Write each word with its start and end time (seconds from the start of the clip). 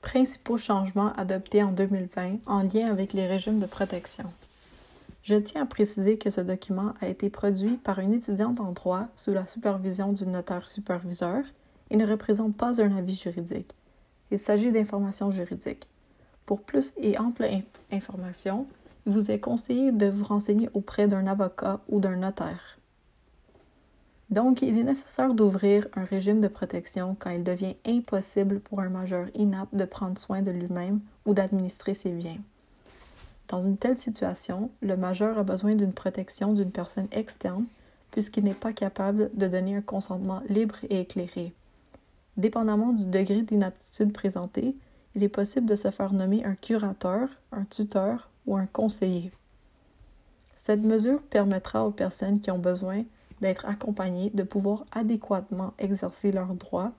Principaux 0.00 0.56
changements 0.56 1.12
adoptés 1.14 1.62
en 1.62 1.72
2020 1.72 2.38
en 2.46 2.62
lien 2.62 2.88
avec 2.88 3.12
les 3.12 3.26
régimes 3.26 3.58
de 3.58 3.66
protection. 3.66 4.24
Je 5.24 5.34
tiens 5.34 5.62
à 5.62 5.66
préciser 5.66 6.18
que 6.18 6.30
ce 6.30 6.40
document 6.40 6.94
a 7.00 7.08
été 7.08 7.28
produit 7.28 7.76
par 7.76 7.98
une 7.98 8.14
étudiante 8.14 8.60
en 8.60 8.72
droit 8.72 9.08
sous 9.16 9.32
la 9.32 9.46
supervision 9.46 10.12
du 10.12 10.24
notaire 10.26 10.68
superviseur 10.68 11.42
et 11.90 11.96
ne 11.96 12.06
représente 12.06 12.56
pas 12.56 12.80
un 12.80 12.96
avis 12.96 13.16
juridique. 13.16 13.74
Il 14.30 14.38
s'agit 14.38 14.70
d'informations 14.70 15.32
juridiques. 15.32 15.88
Pour 16.46 16.62
plus 16.62 16.94
et 16.96 17.18
ample 17.18 17.46
information, 17.90 18.66
il 19.04 19.12
vous 19.12 19.30
est 19.30 19.40
conseillé 19.40 19.90
de 19.90 20.06
vous 20.06 20.24
renseigner 20.24 20.70
auprès 20.74 21.08
d'un 21.08 21.26
avocat 21.26 21.80
ou 21.88 21.98
d'un 21.98 22.16
notaire. 22.16 22.77
Donc, 24.30 24.60
il 24.60 24.76
est 24.76 24.84
nécessaire 24.84 25.32
d'ouvrir 25.32 25.88
un 25.94 26.04
régime 26.04 26.40
de 26.40 26.48
protection 26.48 27.16
quand 27.18 27.30
il 27.30 27.42
devient 27.42 27.76
impossible 27.86 28.60
pour 28.60 28.80
un 28.80 28.90
majeur 28.90 29.28
inapte 29.34 29.74
de 29.74 29.84
prendre 29.84 30.18
soin 30.18 30.42
de 30.42 30.50
lui-même 30.50 31.00
ou 31.24 31.32
d'administrer 31.32 31.94
ses 31.94 32.10
biens. 32.10 32.38
Dans 33.48 33.60
une 33.60 33.78
telle 33.78 33.96
situation, 33.96 34.70
le 34.82 34.96
majeur 34.96 35.38
a 35.38 35.42
besoin 35.42 35.74
d'une 35.74 35.94
protection 35.94 36.52
d'une 36.52 36.70
personne 36.70 37.08
externe 37.12 37.64
puisqu'il 38.10 38.44
n'est 38.44 38.54
pas 38.54 38.72
capable 38.72 39.30
de 39.34 39.46
donner 39.46 39.76
un 39.76 39.80
consentement 39.80 40.42
libre 40.48 40.76
et 40.90 41.00
éclairé. 41.00 41.52
Dépendamment 42.36 42.92
du 42.92 43.06
degré 43.06 43.42
d'inaptitude 43.42 44.12
présenté, 44.12 44.74
il 45.14 45.22
est 45.22 45.28
possible 45.28 45.66
de 45.66 45.74
se 45.74 45.90
faire 45.90 46.12
nommer 46.12 46.44
un 46.44 46.54
curateur, 46.54 47.28
un 47.52 47.64
tuteur 47.64 48.30
ou 48.46 48.56
un 48.56 48.66
conseiller. 48.66 49.32
Cette 50.56 50.82
mesure 50.82 51.22
permettra 51.22 51.86
aux 51.86 51.90
personnes 51.90 52.40
qui 52.40 52.50
ont 52.50 52.58
besoin 52.58 53.04
d'être 53.40 53.66
accompagnées 53.66 54.30
de 54.30 54.42
pouvoir 54.42 54.84
adéquatement 54.92 55.74
exercer 55.78 56.32
leurs 56.32 56.54
droits 56.54 56.92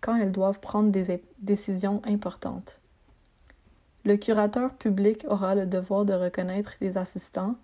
quand 0.00 0.16
elles 0.16 0.32
doivent 0.32 0.60
prendre 0.60 0.90
des 0.90 1.22
décisions 1.38 2.02
importantes. 2.04 2.80
Le 4.04 4.16
curateur 4.16 4.74
public 4.74 5.24
aura 5.28 5.54
le 5.54 5.66
devoir 5.66 6.04
de 6.04 6.12
reconnaître 6.12 6.74
les 6.80 6.98
assistants 6.98 7.54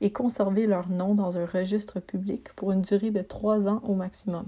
et 0.00 0.12
conserver 0.12 0.66
leur 0.66 0.88
nom 0.88 1.14
dans 1.14 1.36
un 1.36 1.46
registre 1.46 2.00
public 2.00 2.52
pour 2.54 2.72
une 2.72 2.82
durée 2.82 3.10
de 3.10 3.22
trois 3.22 3.68
ans 3.68 3.82
au 3.84 3.94
maximum. 3.94 4.46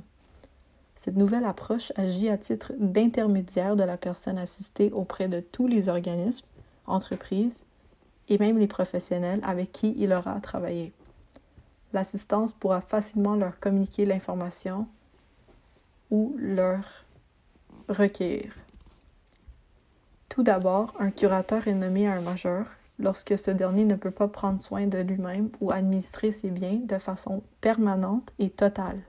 Cette 0.95 1.17
nouvelle 1.17 1.45
approche 1.45 1.93
agit 1.97 2.29
à 2.29 2.39
titre 2.39 2.73
d'intermédiaire 2.79 3.75
de 3.75 3.83
la 3.83 3.97
personne 3.97 4.39
assistée 4.39 4.93
auprès 4.93 5.27
de 5.27 5.41
tous 5.41 5.67
les 5.67 5.89
organismes, 5.89 6.47
entreprises 6.87 7.65
et 8.29 8.39
même 8.39 8.59
les 8.59 8.69
professionnels 8.69 9.41
avec 9.43 9.73
qui 9.73 9.95
il 9.99 10.13
aura 10.13 10.39
travaillé. 10.41 10.93
L'assistance 11.93 12.53
pourra 12.53 12.81
facilement 12.81 13.35
leur 13.35 13.59
communiquer 13.59 14.05
l'information 14.05 14.87
ou 16.11 16.35
leur 16.39 17.05
recueillir. 17.89 18.55
Tout 20.29 20.43
d'abord, 20.43 20.95
un 20.99 21.11
curateur 21.11 21.69
est 21.69 21.75
nommé 21.75 22.09
à 22.09 22.15
un 22.15 22.23
majeur 22.23 22.67
lorsque 22.99 23.39
ce 23.39 23.51
dernier 23.51 23.85
ne 23.85 23.97
peut 23.97 24.11
pas 24.11 24.29
prendre 24.29 24.63
soin 24.63 24.87
de 24.87 24.99
lui-même 24.99 25.51
ou 25.61 25.71
administrer 25.71 26.33
ses 26.33 26.51
biens 26.51 26.81
de 26.83 26.99
façon 26.99 27.43
permanente 27.61 28.33
et 28.39 28.49
totale. 28.49 29.01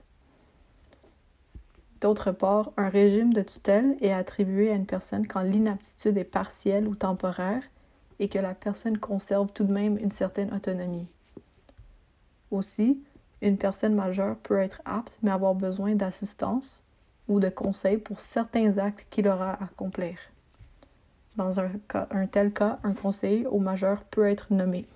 D'autre 2.00 2.32
part, 2.32 2.72
un 2.76 2.90
régime 2.90 3.32
de 3.32 3.40
tutelle 3.40 3.96
est 4.02 4.12
attribué 4.12 4.70
à 4.70 4.74
une 4.74 4.84
personne 4.84 5.26
quand 5.26 5.40
l'inaptitude 5.40 6.18
est 6.18 6.24
partielle 6.24 6.86
ou 6.86 6.94
temporaire 6.94 7.62
et 8.18 8.28
que 8.28 8.38
la 8.38 8.54
personne 8.54 8.98
conserve 8.98 9.50
tout 9.52 9.64
de 9.64 9.72
même 9.72 9.96
une 9.96 10.10
certaine 10.10 10.52
autonomie. 10.52 11.08
Aussi, 12.54 13.02
une 13.42 13.58
personne 13.58 13.96
majeure 13.96 14.36
peut 14.36 14.60
être 14.60 14.80
apte 14.84 15.18
mais 15.24 15.32
avoir 15.32 15.56
besoin 15.56 15.96
d'assistance 15.96 16.84
ou 17.26 17.40
de 17.40 17.48
conseils 17.48 17.98
pour 17.98 18.20
certains 18.20 18.78
actes 18.78 19.08
qu'il 19.10 19.26
aura 19.26 19.54
à 19.54 19.64
accomplir. 19.64 20.16
Dans 21.34 21.58
un, 21.58 21.68
un 22.12 22.26
tel 22.28 22.52
cas, 22.52 22.78
un 22.84 22.92
conseiller 22.92 23.44
au 23.48 23.58
majeur 23.58 24.04
peut 24.04 24.28
être 24.28 24.52
nommé. 24.52 24.86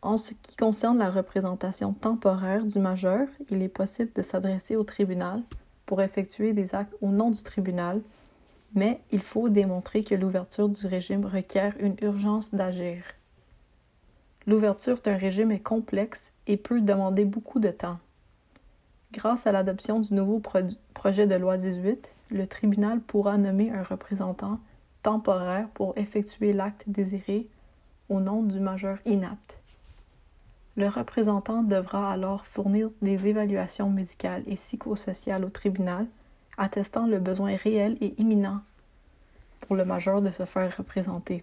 En 0.00 0.16
ce 0.16 0.32
qui 0.32 0.56
concerne 0.56 0.96
la 0.96 1.10
représentation 1.10 1.92
temporaire 1.92 2.64
du 2.64 2.78
majeur, 2.78 3.28
il 3.50 3.60
est 3.60 3.68
possible 3.68 4.12
de 4.14 4.22
s'adresser 4.22 4.76
au 4.76 4.82
tribunal 4.82 5.42
pour 5.84 6.00
effectuer 6.00 6.54
des 6.54 6.74
actes 6.74 6.96
au 7.02 7.08
nom 7.08 7.30
du 7.30 7.42
tribunal, 7.42 8.00
mais 8.74 9.02
il 9.12 9.20
faut 9.20 9.50
démontrer 9.50 10.04
que 10.04 10.14
l'ouverture 10.14 10.70
du 10.70 10.86
régime 10.86 11.26
requiert 11.26 11.74
une 11.80 11.96
urgence 12.00 12.54
d'agir. 12.54 13.04
L'ouverture 14.46 14.98
d'un 15.02 15.16
régime 15.16 15.52
est 15.52 15.60
complexe 15.60 16.32
et 16.46 16.56
peut 16.56 16.80
demander 16.80 17.24
beaucoup 17.24 17.60
de 17.60 17.70
temps. 17.70 17.98
Grâce 19.12 19.46
à 19.46 19.52
l'adoption 19.52 20.00
du 20.00 20.14
nouveau 20.14 20.40
projet 20.94 21.26
de 21.26 21.34
loi 21.34 21.56
18, 21.56 22.12
le 22.30 22.46
tribunal 22.46 23.00
pourra 23.00 23.38
nommer 23.38 23.70
un 23.70 23.82
représentant 23.82 24.60
temporaire 25.02 25.68
pour 25.74 25.96
effectuer 25.98 26.52
l'acte 26.52 26.84
désiré 26.86 27.46
au 28.08 28.20
nom 28.20 28.42
du 28.42 28.60
majeur 28.60 28.98
inapte. 29.04 29.58
Le 30.76 30.88
représentant 30.88 31.62
devra 31.62 32.12
alors 32.12 32.46
fournir 32.46 32.90
des 33.02 33.26
évaluations 33.26 33.90
médicales 33.90 34.44
et 34.46 34.54
psychosociales 34.54 35.44
au 35.44 35.50
tribunal 35.50 36.06
attestant 36.56 37.06
le 37.06 37.18
besoin 37.18 37.56
réel 37.56 37.96
et 38.00 38.14
imminent 38.18 38.60
pour 39.60 39.76
le 39.76 39.84
majeur 39.84 40.22
de 40.22 40.30
se 40.30 40.44
faire 40.44 40.76
représenter. 40.76 41.42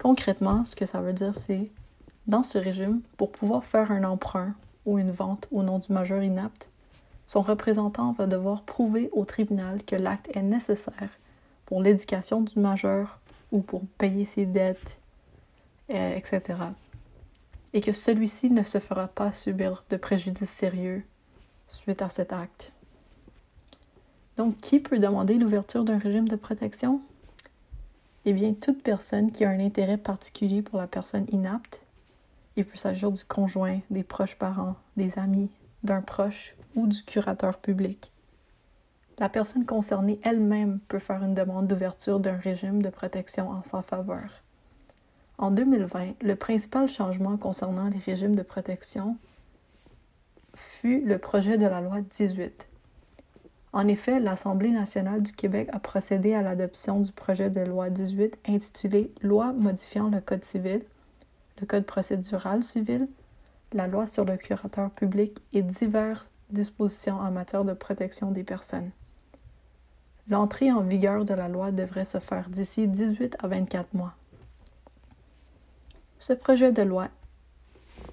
Concrètement, 0.00 0.64
ce 0.64 0.76
que 0.76 0.86
ça 0.86 1.00
veut 1.00 1.12
dire, 1.12 1.34
c'est 1.34 1.70
dans 2.26 2.42
ce 2.42 2.58
régime, 2.58 3.00
pour 3.16 3.32
pouvoir 3.32 3.64
faire 3.64 3.90
un 3.90 4.04
emprunt 4.04 4.54
ou 4.86 4.98
une 4.98 5.10
vente 5.10 5.48
au 5.50 5.62
nom 5.62 5.78
du 5.78 5.92
majeur 5.92 6.22
inapte, 6.22 6.68
son 7.26 7.42
représentant 7.42 8.12
va 8.12 8.26
devoir 8.26 8.62
prouver 8.62 9.10
au 9.12 9.24
tribunal 9.24 9.82
que 9.84 9.96
l'acte 9.96 10.30
est 10.34 10.42
nécessaire 10.42 11.10
pour 11.66 11.82
l'éducation 11.82 12.40
du 12.40 12.58
majeur 12.58 13.18
ou 13.52 13.60
pour 13.60 13.82
payer 13.98 14.24
ses 14.24 14.46
dettes, 14.46 14.98
euh, 15.90 16.16
etc 16.16 16.56
et 17.72 17.80
que 17.80 17.92
celui-ci 17.92 18.50
ne 18.50 18.62
se 18.62 18.78
fera 18.78 19.08
pas 19.08 19.32
subir 19.32 19.84
de 19.90 19.96
préjudice 19.96 20.48
sérieux 20.48 21.04
suite 21.68 22.02
à 22.02 22.08
cet 22.08 22.32
acte. 22.32 22.72
Donc, 24.36 24.58
qui 24.60 24.80
peut 24.80 24.98
demander 24.98 25.34
l'ouverture 25.34 25.84
d'un 25.84 25.98
régime 25.98 26.28
de 26.28 26.36
protection? 26.36 27.00
Eh 28.30 28.34
bien, 28.34 28.52
toute 28.52 28.82
personne 28.82 29.32
qui 29.32 29.46
a 29.46 29.48
un 29.48 29.58
intérêt 29.58 29.96
particulier 29.96 30.60
pour 30.60 30.78
la 30.78 30.86
personne 30.86 31.24
inapte. 31.32 31.80
Il 32.56 32.66
peut 32.66 32.76
s'agir 32.76 33.10
du 33.10 33.24
conjoint, 33.24 33.80
des 33.88 34.02
proches 34.02 34.36
parents, 34.36 34.74
des 34.98 35.18
amis, 35.18 35.48
d'un 35.82 36.02
proche 36.02 36.54
ou 36.76 36.86
du 36.86 37.02
curateur 37.04 37.56
public. 37.56 38.12
La 39.18 39.30
personne 39.30 39.64
concernée 39.64 40.20
elle-même 40.24 40.78
peut 40.88 40.98
faire 40.98 41.24
une 41.24 41.32
demande 41.32 41.68
d'ouverture 41.68 42.20
d'un 42.20 42.36
régime 42.36 42.82
de 42.82 42.90
protection 42.90 43.48
en 43.48 43.62
sa 43.62 43.80
faveur. 43.80 44.42
En 45.38 45.50
2020, 45.50 46.16
le 46.20 46.36
principal 46.36 46.86
changement 46.86 47.38
concernant 47.38 47.88
les 47.88 47.96
régimes 47.96 48.36
de 48.36 48.42
protection 48.42 49.16
fut 50.54 51.00
le 51.00 51.16
projet 51.16 51.56
de 51.56 51.64
la 51.64 51.80
loi 51.80 52.02
18. 52.02 52.67
En 53.72 53.86
effet, 53.86 54.18
l'Assemblée 54.18 54.70
nationale 54.70 55.22
du 55.22 55.32
Québec 55.32 55.68
a 55.72 55.78
procédé 55.78 56.34
à 56.34 56.42
l'adoption 56.42 57.00
du 57.00 57.12
projet 57.12 57.50
de 57.50 57.60
loi 57.60 57.90
18 57.90 58.38
intitulé 58.48 59.12
Loi 59.20 59.52
modifiant 59.52 60.08
le 60.08 60.20
Code 60.20 60.44
civil, 60.44 60.82
le 61.60 61.66
Code 61.66 61.84
procédural 61.84 62.64
civil, 62.64 63.08
la 63.72 63.86
loi 63.86 64.06
sur 64.06 64.24
le 64.24 64.36
curateur 64.36 64.90
public 64.90 65.42
et 65.52 65.62
diverses 65.62 66.32
dispositions 66.50 67.18
en 67.18 67.30
matière 67.30 67.64
de 67.64 67.74
protection 67.74 68.30
des 68.30 68.42
personnes. 68.42 68.90
L'entrée 70.30 70.72
en 70.72 70.82
vigueur 70.82 71.24
de 71.24 71.34
la 71.34 71.48
loi 71.48 71.70
devrait 71.70 72.06
se 72.06 72.18
faire 72.18 72.48
d'ici 72.48 72.88
18 72.88 73.36
à 73.38 73.48
24 73.48 73.92
mois. 73.92 74.14
Ce 76.18 76.32
projet 76.32 76.72
de 76.72 76.82
loi 76.82 77.08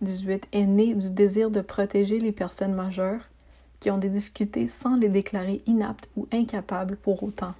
18 0.02 0.48
est 0.52 0.66
né 0.66 0.94
du 0.94 1.12
désir 1.12 1.50
de 1.50 1.62
protéger 1.62 2.20
les 2.20 2.34
personnes 2.34 2.74
majeures 2.74 3.30
qui 3.86 3.92
ont 3.92 4.00
des 4.00 4.10
difficultés 4.10 4.68
sans 4.68 4.96
les 4.96 5.10
déclarer 5.10 5.62
inaptes 5.68 6.10
ou 6.18 6.28
incapables 6.34 6.98
pour 6.98 7.22
autant. 7.22 7.54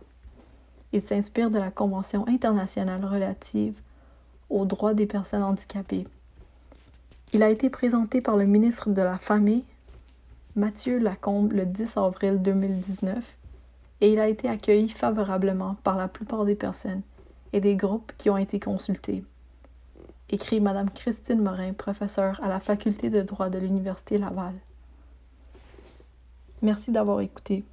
Il 0.92 1.00
s'inspire 1.00 1.52
de 1.52 1.60
la 1.60 1.70
Convention 1.70 2.28
internationale 2.28 3.06
relative 3.06 3.76
aux 4.50 4.66
droits 4.66 4.96
des 4.96 5.06
personnes 5.06 5.44
handicapées. 5.44 6.08
Il 7.32 7.44
a 7.44 7.52
été 7.52 7.70
présenté 7.70 8.22
par 8.22 8.38
le 8.38 8.48
ministre 8.48 8.90
de 8.90 9.04
la 9.04 9.20
Famille, 9.20 9.66
Mathieu 10.56 10.98
Lacombe, 10.98 11.52
le 11.52 11.68
10 11.68 11.96
avril 11.98 12.42
2019 12.42 13.24
et 14.02 14.12
il 14.12 14.20
a 14.20 14.28
été 14.28 14.50
accueilli 14.50 14.90
favorablement 14.90 15.76
par 15.84 15.96
la 15.96 16.08
plupart 16.08 16.44
des 16.44 16.56
personnes 16.56 17.04
et 17.54 17.62
des 17.62 17.76
groupes 17.76 18.14
qui 18.18 18.32
ont 18.32 18.38
été 18.38 18.60
consultés 18.60 19.24
écrit 20.30 20.60
Madame 20.60 20.90
Christine 20.90 21.40
Morin, 21.40 21.74
professeure 21.74 22.44
à 22.44 22.50
la 22.50 22.60
faculté 22.60 23.12
de 23.12 23.22
droit 23.22 23.50
de 23.50 23.60
l'Université 23.60 24.18
Laval. 24.18 24.56
Merci 26.66 26.92
d'avoir 26.92 27.22
écouté. 27.22 27.64